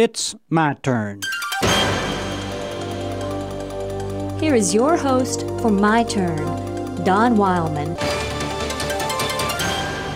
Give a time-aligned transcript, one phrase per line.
[0.00, 1.22] It's my turn.
[4.38, 7.96] Here is your host for My Turn, Don Wildman.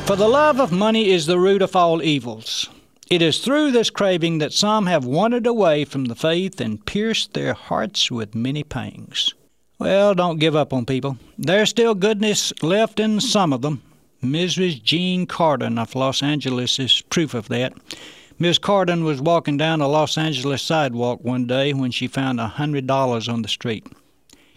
[0.06, 2.70] For the love of money is the root of all evils.
[3.10, 7.32] It is through this craving that some have wandered away from the faith and pierced
[7.32, 9.34] their hearts with many pangs.
[9.80, 11.18] Well, don't give up on people.
[11.36, 13.82] There's still goodness left in some of them.
[14.22, 14.80] Mrs.
[14.80, 17.72] Jean Carden of Los Angeles is proof of that.
[18.42, 22.48] Miss Carden was walking down a Los Angeles sidewalk one day when she found a
[22.48, 23.86] hundred dollars on the street.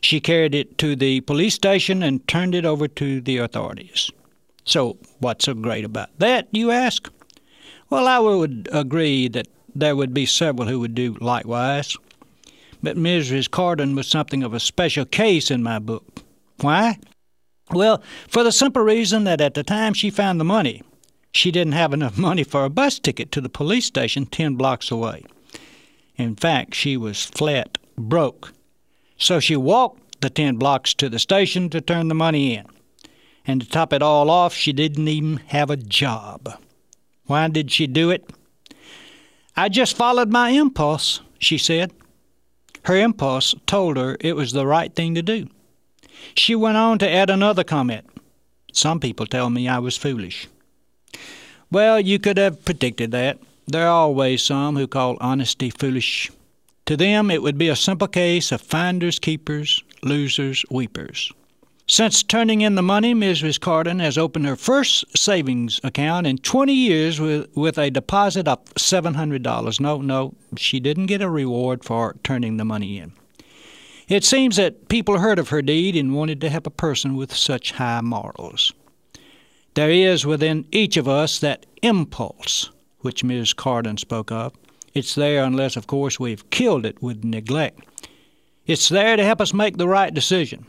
[0.02, 4.10] She carried it to the police station and turned it over to the authorities.
[4.64, 7.12] So, what's so great about that, you ask?
[7.92, 11.96] Well, I would agree that there would be several who would do likewise.
[12.82, 13.52] But Mrs.
[13.52, 16.24] Carden was something of a special case in my book.
[16.60, 16.98] Why?
[17.70, 20.82] Well, for the simple reason that at the time she found the money,
[21.36, 24.90] she didn't have enough money for a bus ticket to the police station 10 blocks
[24.90, 25.22] away.
[26.16, 28.54] In fact, she was flat broke.
[29.18, 32.66] So she walked the 10 blocks to the station to turn the money in.
[33.46, 36.58] And to top it all off, she didn't even have a job.
[37.26, 38.30] Why did she do it?
[39.58, 41.92] I just followed my impulse, she said.
[42.84, 45.50] Her impulse told her it was the right thing to do.
[46.34, 48.06] She went on to add another comment.
[48.72, 50.48] Some people tell me I was foolish.
[51.72, 53.40] Well, you could have predicted that.
[53.68, 56.32] There are always some who call honesty foolish.
[56.86, 61.32] To them, it would be a simple case of finders keepers, losers weepers.
[61.88, 63.60] Since turning in the money, Mrs.
[63.60, 68.64] Carden has opened her first savings account in 20 years with, with a deposit of
[68.74, 69.80] $700.
[69.80, 73.14] No, no, she didn't get a reward for turning the money in.
[74.08, 77.36] It seems that people heard of her deed and wanted to help a person with
[77.36, 78.72] such high morals.
[79.76, 83.54] There is within each of us that impulse which Ms.
[83.54, 84.54] Carden spoke of.
[84.94, 87.82] It's there unless, of course, we've killed it with neglect.
[88.66, 90.66] It's there to help us make the right decision.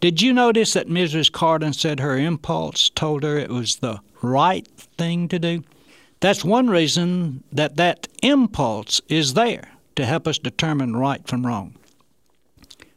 [0.00, 1.32] Did you notice that Mrs.
[1.32, 5.64] Carden said her impulse told her it was the right thing to do?
[6.20, 11.74] That's one reason that that impulse is there to help us determine right from wrong.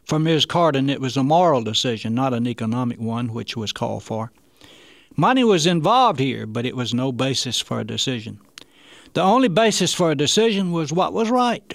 [0.05, 0.45] For Ms.
[0.45, 4.31] Carden, it was a moral decision, not an economic one, which was called for.
[5.17, 8.37] Money was involved here, but it was no basis for a decision.
[9.13, 11.73] The only basis for a decision was what was right.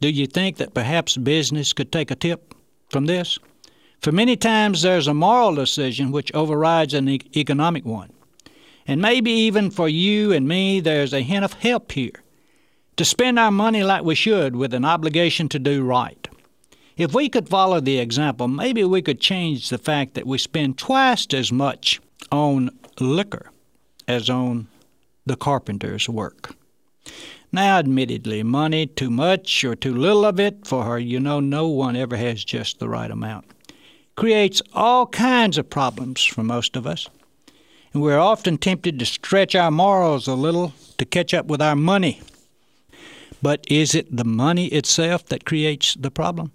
[0.00, 2.54] Do you think that perhaps business could take a tip
[2.88, 3.40] from this?
[4.00, 8.12] For many times there's a moral decision which overrides an e- economic one.
[8.86, 12.22] And maybe even for you and me, there's a hint of help here.
[12.98, 16.28] To spend our money like we should with an obligation to do right.
[16.96, 20.78] If we could follow the example, maybe we could change the fact that we spend
[20.78, 22.00] twice as much
[22.30, 22.70] on
[23.00, 23.50] liquor
[24.08, 24.68] as on
[25.24, 26.54] the carpenter's work.
[27.52, 31.68] Now, admittedly, money, too much or too little of it, for her, you know, no
[31.68, 33.46] one ever has just the right amount,
[34.16, 37.08] creates all kinds of problems for most of us.
[37.92, 41.76] And we're often tempted to stretch our morals a little to catch up with our
[41.76, 42.20] money.
[43.40, 46.52] But is it the money itself that creates the problem?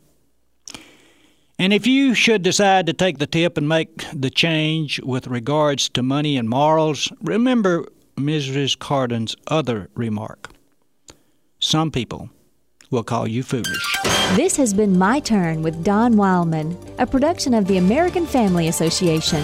[1.61, 5.89] And if you should decide to take the tip and make the change with regards
[5.89, 7.85] to money and morals, remember
[8.17, 8.79] Mrs.
[8.79, 10.49] Carden's other remark.
[11.59, 12.31] Some people
[12.89, 13.97] will call you foolish.
[14.33, 19.43] This has been My Turn with Don Wildman, a production of the American Family Association.